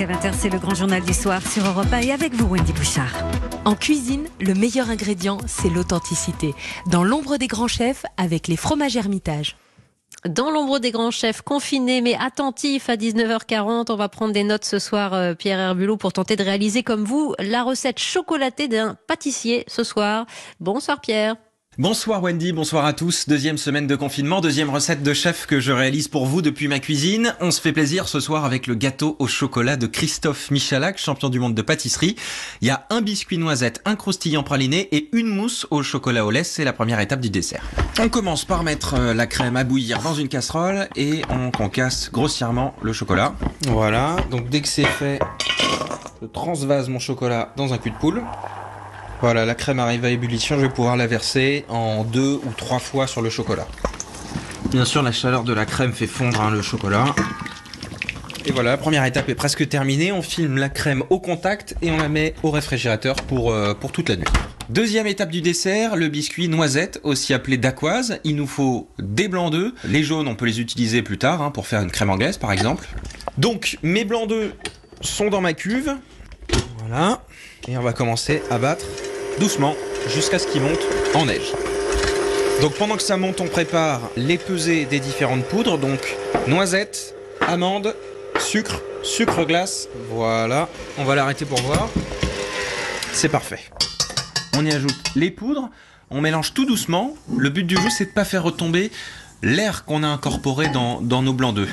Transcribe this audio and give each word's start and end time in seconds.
jusqu'à 0.00 0.14
20h, 0.14 0.34
c'est 0.34 0.48
le 0.50 0.58
grand 0.58 0.74
journal 0.74 1.02
du 1.02 1.12
soir 1.12 1.46
sur 1.46 1.66
Europe 1.66 1.92
1 1.92 2.00
et 2.00 2.12
avec 2.12 2.32
vous, 2.32 2.46
Wendy 2.46 2.72
Bouchard. 2.72 3.12
En 3.64 3.74
cuisine, 3.74 4.26
le 4.40 4.54
meilleur 4.54 4.88
ingrédient, 4.88 5.38
c'est 5.46 5.68
l'authenticité. 5.68 6.54
Dans 6.86 7.04
l'ombre 7.04 7.36
des 7.36 7.48
grands 7.48 7.68
chefs, 7.68 8.04
avec 8.16 8.48
les 8.48 8.56
fromages 8.56 8.96
Hermitage. 8.96 9.56
Dans 10.26 10.50
l'ombre 10.50 10.78
des 10.78 10.90
grands 10.90 11.10
chefs 11.10 11.42
confinés 11.42 12.00
mais 12.00 12.14
attentifs 12.14 12.88
à 12.88 12.96
19h40, 12.96 13.86
on 13.90 13.96
va 13.96 14.08
prendre 14.08 14.32
des 14.32 14.44
notes 14.44 14.64
ce 14.64 14.78
soir, 14.78 15.12
euh, 15.12 15.34
Pierre 15.34 15.58
Herbulot, 15.58 15.96
pour 15.96 16.12
tenter 16.12 16.36
de 16.36 16.44
réaliser 16.44 16.82
comme 16.82 17.04
vous 17.04 17.34
la 17.38 17.62
recette 17.62 17.98
chocolatée 17.98 18.68
d'un 18.68 18.96
pâtissier 19.06 19.64
ce 19.66 19.84
soir. 19.84 20.26
Bonsoir 20.60 21.00
Pierre. 21.00 21.36
Bonsoir 21.80 22.22
Wendy, 22.22 22.52
bonsoir 22.52 22.84
à 22.84 22.92
tous. 22.92 23.26
Deuxième 23.26 23.56
semaine 23.56 23.86
de 23.86 23.96
confinement, 23.96 24.42
deuxième 24.42 24.68
recette 24.68 25.02
de 25.02 25.14
chef 25.14 25.46
que 25.46 25.60
je 25.60 25.72
réalise 25.72 26.08
pour 26.08 26.26
vous 26.26 26.42
depuis 26.42 26.68
ma 26.68 26.78
cuisine. 26.78 27.34
On 27.40 27.50
se 27.50 27.58
fait 27.58 27.72
plaisir 27.72 28.06
ce 28.06 28.20
soir 28.20 28.44
avec 28.44 28.66
le 28.66 28.74
gâteau 28.74 29.16
au 29.18 29.26
chocolat 29.26 29.78
de 29.78 29.86
Christophe 29.86 30.50
Michalak, 30.50 30.98
champion 30.98 31.30
du 31.30 31.38
monde 31.38 31.54
de 31.54 31.62
pâtisserie. 31.62 32.16
Il 32.60 32.68
y 32.68 32.70
a 32.70 32.86
un 32.90 33.00
biscuit 33.00 33.38
noisette, 33.38 33.80
un 33.86 33.96
croustillant 33.96 34.42
praliné 34.42 34.94
et 34.94 35.08
une 35.14 35.28
mousse 35.28 35.66
au 35.70 35.82
chocolat 35.82 36.26
au 36.26 36.30
lait. 36.30 36.44
C'est 36.44 36.64
la 36.64 36.74
première 36.74 37.00
étape 37.00 37.20
du 37.20 37.30
dessert. 37.30 37.62
On 37.98 38.10
commence 38.10 38.44
par 38.44 38.62
mettre 38.62 38.96
euh, 38.98 39.14
la 39.14 39.26
crème 39.26 39.56
à 39.56 39.64
bouillir 39.64 40.02
dans 40.02 40.12
une 40.12 40.28
casserole 40.28 40.86
et 40.96 41.22
on 41.30 41.50
concasse 41.50 42.10
grossièrement 42.12 42.74
le 42.82 42.92
chocolat. 42.92 43.34
Voilà, 43.68 44.16
donc 44.30 44.50
dès 44.50 44.60
que 44.60 44.68
c'est 44.68 44.84
fait, 44.84 45.18
je 46.20 46.26
transvase 46.26 46.90
mon 46.90 46.98
chocolat 46.98 47.54
dans 47.56 47.72
un 47.72 47.78
cul 47.78 47.90
de 47.90 47.96
poule. 47.96 48.22
Voilà, 49.20 49.44
la 49.44 49.54
crème 49.54 49.78
arrive 49.78 50.04
à 50.06 50.10
ébullition, 50.10 50.56
je 50.56 50.62
vais 50.62 50.70
pouvoir 50.70 50.96
la 50.96 51.06
verser 51.06 51.66
en 51.68 52.04
deux 52.04 52.40
ou 52.42 52.52
trois 52.56 52.78
fois 52.78 53.06
sur 53.06 53.20
le 53.20 53.28
chocolat. 53.28 53.68
Bien 54.70 54.86
sûr, 54.86 55.02
la 55.02 55.12
chaleur 55.12 55.44
de 55.44 55.52
la 55.52 55.66
crème 55.66 55.92
fait 55.92 56.06
fondre 56.06 56.40
hein, 56.40 56.50
le 56.50 56.62
chocolat. 56.62 57.04
Et 58.46 58.52
voilà, 58.52 58.70
la 58.70 58.76
première 58.78 59.04
étape 59.04 59.28
est 59.28 59.34
presque 59.34 59.68
terminée. 59.68 60.10
On 60.10 60.22
filme 60.22 60.56
la 60.56 60.70
crème 60.70 61.02
au 61.10 61.20
contact 61.20 61.74
et 61.82 61.90
on 61.90 61.98
la 61.98 62.08
met 62.08 62.34
au 62.42 62.50
réfrigérateur 62.50 63.16
pour, 63.16 63.52
euh, 63.52 63.74
toute 63.92 64.08
la 64.08 64.16
nuit. 64.16 64.24
Deuxième 64.70 65.06
étape 65.06 65.30
du 65.30 65.42
dessert, 65.42 65.96
le 65.96 66.08
biscuit 66.08 66.48
noisette, 66.48 66.98
aussi 67.02 67.34
appelé 67.34 67.58
dacquoise. 67.58 68.20
Il 68.24 68.36
nous 68.36 68.46
faut 68.46 68.88
des 68.98 69.28
blancs 69.28 69.52
d'œufs. 69.52 69.72
Les 69.84 70.02
jaunes, 70.02 70.28
on 70.28 70.34
peut 70.34 70.46
les 70.46 70.60
utiliser 70.60 71.02
plus 71.02 71.18
tard 71.18 71.42
hein, 71.42 71.50
pour 71.50 71.66
faire 71.66 71.82
une 71.82 71.90
crème 71.90 72.08
anglaise 72.08 72.38
par 72.38 72.52
exemple. 72.52 72.88
Donc, 73.36 73.76
mes 73.82 74.06
blancs 74.06 74.28
d'œufs 74.28 74.54
sont 75.02 75.28
dans 75.28 75.42
ma 75.42 75.52
cuve. 75.52 75.94
Voilà. 76.78 77.22
Et 77.68 77.76
on 77.76 77.82
va 77.82 77.92
commencer 77.92 78.42
à 78.50 78.58
battre 78.58 78.86
doucement 79.38 79.74
jusqu'à 80.08 80.38
ce 80.38 80.46
qu'il 80.46 80.62
monte 80.62 80.80
en 81.14 81.26
neige. 81.26 81.52
Donc 82.60 82.74
pendant 82.74 82.96
que 82.96 83.02
ça 83.02 83.16
monte, 83.16 83.40
on 83.40 83.46
prépare 83.46 84.02
les 84.16 84.36
pesées 84.36 84.84
des 84.84 85.00
différentes 85.00 85.44
poudres. 85.44 85.78
Donc 85.78 86.16
noisettes, 86.46 87.14
amandes, 87.40 87.94
sucre, 88.38 88.82
sucre 89.02 89.44
glace. 89.44 89.88
Voilà. 90.10 90.68
On 90.98 91.04
va 91.04 91.14
l'arrêter 91.14 91.44
pour 91.44 91.60
voir. 91.62 91.88
C'est 93.12 93.28
parfait. 93.28 93.60
On 94.56 94.66
y 94.66 94.72
ajoute 94.72 94.96
les 95.16 95.30
poudres. 95.30 95.70
On 96.10 96.20
mélange 96.20 96.52
tout 96.52 96.66
doucement. 96.66 97.14
Le 97.36 97.48
but 97.50 97.64
du 97.64 97.76
jeu, 97.76 97.88
c'est 97.88 98.06
de 98.06 98.10
pas 98.10 98.24
faire 98.24 98.42
retomber 98.42 98.90
l'air 99.42 99.84
qu'on 99.86 100.02
a 100.02 100.08
incorporé 100.08 100.68
dans, 100.68 101.00
dans 101.00 101.22
nos 101.22 101.32
blancs 101.32 101.54
d'œufs. 101.54 101.70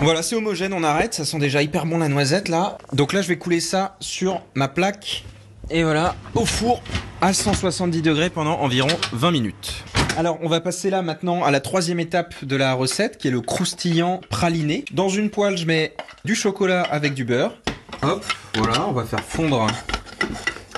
Voilà, 0.00 0.22
c'est 0.22 0.34
homogène, 0.34 0.72
on 0.72 0.82
arrête. 0.82 1.12
Ça 1.14 1.24
sent 1.24 1.38
déjà 1.38 1.62
hyper 1.62 1.84
bon 1.84 1.98
la 1.98 2.08
noisette 2.08 2.48
là. 2.48 2.78
Donc 2.92 3.12
là, 3.12 3.20
je 3.20 3.28
vais 3.28 3.36
couler 3.36 3.60
ça 3.60 3.96
sur 4.00 4.40
ma 4.54 4.68
plaque. 4.68 5.24
Et 5.68 5.82
voilà, 5.82 6.14
au 6.34 6.44
four 6.44 6.80
à 7.20 7.32
170 7.32 8.00
degrés 8.00 8.30
pendant 8.30 8.60
environ 8.60 8.88
20 9.12 9.30
minutes. 9.32 9.84
Alors, 10.16 10.38
on 10.42 10.48
va 10.48 10.60
passer 10.60 10.90
là 10.90 11.02
maintenant 11.02 11.42
à 11.42 11.50
la 11.50 11.60
troisième 11.60 11.98
étape 11.98 12.44
de 12.44 12.54
la 12.54 12.72
recette, 12.74 13.18
qui 13.18 13.28
est 13.28 13.32
le 13.32 13.40
croustillant 13.40 14.20
praliné. 14.30 14.84
Dans 14.92 15.08
une 15.08 15.28
poêle, 15.28 15.58
je 15.58 15.66
mets 15.66 15.94
du 16.24 16.36
chocolat 16.36 16.82
avec 16.82 17.14
du 17.14 17.24
beurre. 17.24 17.58
Hop, 18.02 18.24
voilà, 18.54 18.86
on 18.86 18.92
va 18.92 19.04
faire 19.04 19.24
fondre 19.24 19.66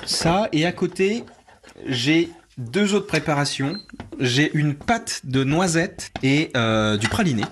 ça. 0.05 0.49
Et 0.53 0.65
à 0.65 0.71
côté, 0.71 1.23
j'ai 1.85 2.31
deux 2.57 2.95
autres 2.95 3.07
préparations. 3.07 3.75
J'ai 4.19 4.51
une 4.53 4.75
pâte 4.75 5.21
de 5.23 5.43
noisettes 5.43 6.11
et 6.23 6.51
euh, 6.57 6.97
du 6.97 7.07
praliné. 7.07 7.43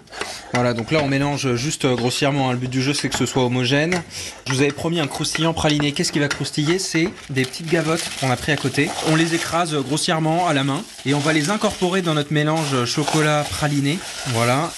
Voilà, 0.53 0.73
donc 0.73 0.91
là 0.91 0.99
on 1.03 1.07
mélange 1.07 1.55
juste 1.55 1.85
euh, 1.85 1.95
grossièrement. 1.95 2.49
hein. 2.49 2.53
Le 2.53 2.57
but 2.57 2.69
du 2.69 2.81
jeu 2.81 2.93
c'est 2.93 3.09
que 3.09 3.17
ce 3.17 3.25
soit 3.25 3.43
homogène. 3.43 4.01
Je 4.47 4.53
vous 4.53 4.61
avais 4.61 4.71
promis 4.71 4.99
un 4.99 5.07
croustillant 5.07 5.53
praliné. 5.53 5.91
Qu'est-ce 5.91 6.11
qui 6.11 6.19
va 6.19 6.27
croustiller? 6.27 6.79
C'est 6.79 7.09
des 7.29 7.43
petites 7.45 7.69
gavottes 7.69 8.03
qu'on 8.19 8.29
a 8.31 8.35
pris 8.35 8.51
à 8.51 8.57
côté. 8.57 8.89
On 9.09 9.15
les 9.15 9.33
écrase 9.35 9.73
euh, 9.73 9.81
grossièrement 9.81 10.47
à 10.47 10.53
la 10.53 10.63
main 10.63 10.83
et 11.05 11.13
on 11.13 11.19
va 11.19 11.33
les 11.33 11.49
incorporer 11.49 12.01
dans 12.01 12.13
notre 12.13 12.33
mélange 12.33 12.85
chocolat 12.85 13.45
praliné. 13.49 13.97
Voilà. 14.27 14.71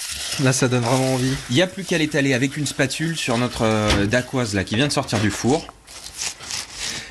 Là, 0.44 0.52
ça 0.52 0.68
donne 0.68 0.82
vraiment 0.82 1.14
envie. 1.14 1.34
Il 1.50 1.56
n'y 1.56 1.62
a 1.62 1.66
plus 1.66 1.84
qu'à 1.84 1.98
l'étaler 1.98 2.34
avec 2.34 2.56
une 2.56 2.66
spatule 2.66 3.16
sur 3.16 3.36
notre 3.36 3.62
euh, 3.64 4.06
dacquoise 4.06 4.54
là 4.54 4.62
qui 4.64 4.76
vient 4.76 4.86
de 4.86 4.92
sortir 4.92 5.18
du 5.18 5.30
four. 5.30 5.66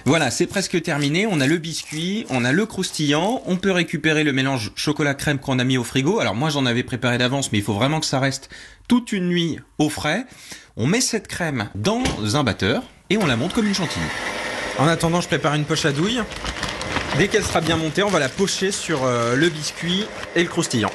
Voilà, 0.09 0.31
c'est 0.31 0.47
presque 0.47 0.81
terminé. 0.81 1.28
On 1.28 1.40
a 1.40 1.46
le 1.46 1.59
biscuit, 1.59 2.25
on 2.31 2.44
a 2.44 2.52
le 2.52 2.66
croustillant. 2.66 3.44
On 3.46 3.58
peut 3.58 3.72
récupérer 3.72 4.24
le 4.24 4.34
mélange 4.34 4.72
chocolat-crème 4.74 5.38
qu'on 5.38 5.59
a 5.59 5.64
mis 5.64 5.78
au 5.78 5.84
frigo. 5.84 6.20
Alors 6.20 6.34
moi, 6.34 6.50
j'en 6.50 6.66
avais 6.66 6.81
préparé 6.81 7.20
d'avance, 7.20 7.52
mais 7.52 7.59
il 7.59 7.64
faut 7.64 7.75
vraiment 7.75 8.00
que 8.00 8.08
ça 8.08 8.19
reste 8.19 8.50
toute 8.88 9.12
une 9.12 9.28
nuit 9.28 9.59
au 9.78 9.88
frais. 9.88 10.25
On 10.78 10.88
met 10.88 11.00
cette 11.00 11.28
crème 11.28 11.69
dans 11.75 12.02
un 12.34 12.44
batteur 12.44 12.81
et 13.12 13.18
on 13.18 13.28
la 13.28 13.36
monte 13.36 13.53
comme 13.53 13.68
une 13.68 13.75
chantilly. 13.75 14.03
En 14.80 14.88
attendant, 14.88 15.22
je 15.22 15.28
prépare 15.28 15.53
une 15.53 15.64
poche 15.64 15.86
à 15.86 15.92
douille. 15.92 16.24
Dès 17.19 17.28
qu'elle 17.28 17.44
sera 17.44 17.62
bien 17.62 17.78
montée, 17.78 18.02
on 18.02 18.09
va 18.09 18.18
la 18.18 18.30
pocher 18.30 18.72
sur 18.72 19.03
euh, 19.03 19.36
le 19.36 19.48
biscuit 19.50 20.06
et 20.36 20.42
le 20.42 20.50
croustillant. 20.50 20.92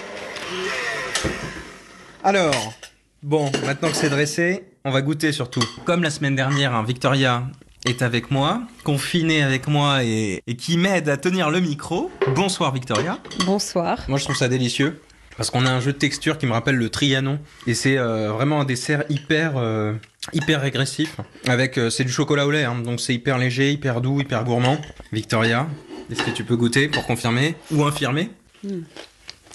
Alors, 2.24 2.74
bon, 3.22 3.52
maintenant 3.64 3.90
que 3.90 3.96
c'est 3.96 4.10
dressé, 4.10 4.64
on 4.84 4.90
va 4.90 5.02
goûter 5.02 5.30
surtout. 5.30 5.62
Comme 5.84 6.02
la 6.02 6.10
semaine 6.10 6.34
dernière, 6.34 6.74
hein, 6.74 6.82
Victoria 6.82 7.44
est 7.84 8.02
avec 8.02 8.30
moi, 8.30 8.62
confinée 8.82 9.42
avec 9.42 9.68
moi 9.68 10.04
et, 10.04 10.42
et 10.46 10.56
qui 10.56 10.76
m'aide 10.78 11.08
à 11.08 11.16
tenir 11.16 11.50
le 11.50 11.60
micro. 11.60 12.10
Bonsoir 12.34 12.72
Victoria. 12.72 13.18
Bonsoir. 13.44 13.98
Moi 14.08 14.18
je 14.18 14.24
trouve 14.24 14.36
ça 14.36 14.48
délicieux. 14.48 15.00
Parce 15.36 15.50
qu'on 15.50 15.66
a 15.66 15.70
un 15.70 15.80
jeu 15.80 15.92
de 15.92 15.98
texture 15.98 16.38
qui 16.38 16.46
me 16.46 16.52
rappelle 16.52 16.76
le 16.76 16.88
Trianon. 16.90 17.40
Et 17.66 17.74
c'est 17.74 17.98
euh, 17.98 18.30
vraiment 18.30 18.60
un 18.60 18.64
dessert 18.64 19.02
hyper, 19.08 19.54
euh, 19.56 19.92
hyper 20.32 20.60
régressif. 20.60 21.16
Avec, 21.48 21.76
euh, 21.76 21.90
c'est 21.90 22.04
du 22.04 22.12
chocolat 22.12 22.46
au 22.46 22.52
lait, 22.52 22.64
hein, 22.64 22.76
donc 22.76 23.00
c'est 23.00 23.14
hyper 23.14 23.38
léger, 23.38 23.72
hyper 23.72 24.00
doux, 24.00 24.20
hyper 24.20 24.44
gourmand. 24.44 24.78
Victoria, 25.12 25.66
est-ce 26.10 26.22
que 26.22 26.30
tu 26.30 26.44
peux 26.44 26.56
goûter 26.56 26.86
pour 26.86 27.04
confirmer 27.04 27.56
ou 27.72 27.84
infirmer? 27.84 28.30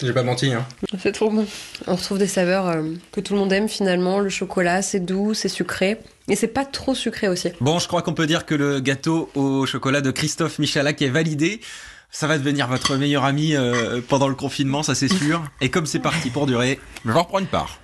J'ai 0.02 0.12
pas 0.12 0.22
menti, 0.22 0.52
hein. 0.52 0.64
C'est 0.98 1.12
trop 1.12 1.30
bon. 1.30 1.46
On 1.86 1.94
retrouve 1.96 2.18
des 2.18 2.26
saveurs 2.26 2.68
euh, 2.68 2.82
que 3.12 3.20
tout 3.20 3.34
le 3.34 3.38
monde 3.40 3.52
aime 3.52 3.68
finalement. 3.68 4.18
Le 4.20 4.28
chocolat, 4.30 4.82
c'est 4.82 5.00
doux, 5.00 5.34
c'est 5.34 5.48
sucré. 5.48 5.98
Et 6.28 6.36
c'est 6.36 6.46
pas 6.48 6.64
trop 6.64 6.94
sucré 6.94 7.28
aussi. 7.28 7.50
Bon, 7.60 7.78
je 7.78 7.86
crois 7.88 8.02
qu'on 8.02 8.14
peut 8.14 8.26
dire 8.26 8.46
que 8.46 8.54
le 8.54 8.80
gâteau 8.80 9.28
au 9.34 9.66
chocolat 9.66 10.00
de 10.00 10.10
Christophe 10.10 10.58
Michalak 10.58 11.02
est 11.02 11.08
validé. 11.08 11.60
Ça 12.12 12.26
va 12.26 12.38
devenir 12.38 12.66
votre 12.66 12.96
meilleur 12.96 13.24
ami 13.24 13.54
euh, 13.54 14.00
pendant 14.08 14.26
le 14.28 14.34
confinement, 14.34 14.82
ça 14.82 14.94
c'est 14.94 15.08
sûr. 15.12 15.42
Et 15.60 15.68
comme 15.70 15.86
c'est 15.86 16.00
parti 16.00 16.30
pour 16.30 16.46
durer, 16.46 16.80
je 17.04 17.10
vais 17.12 17.16
en 17.18 17.22
reprendre 17.22 17.42
une 17.42 17.46
part. 17.46 17.78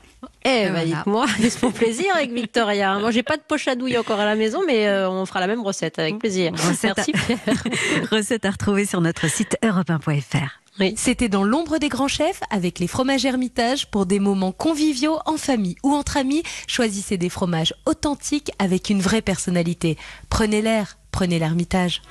Eh 0.44 0.48
ben, 0.48 0.71
Voilà. 0.71 0.84
dites-moi, 0.84 1.27
c'est 1.41 1.59
pour 1.60 1.72
plaisir 1.72 2.06
avec 2.15 2.33
Victoria? 2.33 2.98
Moi, 2.98 3.10
j'ai 3.12 3.22
pas 3.22 3.37
de 3.37 3.43
poche 3.47 3.69
à 3.69 3.75
douille 3.77 3.98
encore 3.98 4.19
à 4.21 4.25
la 4.25 4.34
maison, 4.34 4.62
mais 4.66 4.88
euh, 4.88 5.09
on 5.10 5.27
fera 5.27 5.41
la 5.41 5.47
même 5.47 5.60
recette 5.62 5.98
avec 5.98 6.19
plaisir. 6.19 6.53
Recette 6.54 6.98
à- 6.98 7.04
Merci 7.06 7.12
Pierre. 7.12 7.38
Recette 8.10 8.44
à 8.44 8.50
retrouver 8.50 8.84
sur 8.87 9.00
notre 9.00 9.28
site 9.31 9.56
europe1.fr. 9.62 10.60
C'était 10.97 11.28
dans 11.28 11.44
l'ombre 11.44 11.78
des 11.78 11.88
grands 11.88 12.09
chefs 12.09 12.41
avec 12.50 12.78
les 12.78 12.87
fromages 12.87 13.25
Hermitage 13.25 13.91
pour 13.91 14.06
des 14.06 14.19
moments 14.19 14.53
conviviaux 14.53 15.19
en 15.26 15.37
famille 15.37 15.76
ou 15.82 15.94
entre 15.94 16.16
amis. 16.16 16.42
Choisissez 16.66 17.16
des 17.16 17.31
fromages 17.31 17.75
authentiques 17.87 18.50
avec 18.59 18.91
une 18.91 19.00
vraie 19.00 19.22
personnalité. 19.22 19.97
Prenez 20.28 20.62
l'air, 20.62 20.98
prenez 21.12 21.38
l'Hermitage. 21.38 22.03